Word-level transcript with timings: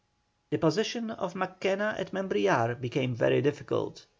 The 0.49 0.57
position 0.57 1.11
of 1.11 1.35
Mackenna 1.35 1.95
at 1.95 2.11
Membrillar 2.11 2.73
became 2.81 3.13
very 3.13 3.39
difficult. 3.39 4.07